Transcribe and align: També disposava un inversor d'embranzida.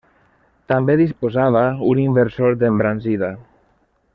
També 0.71 0.95
disposava 1.01 1.61
un 1.91 2.01
inversor 2.05 2.59
d'embranzida. 2.63 3.31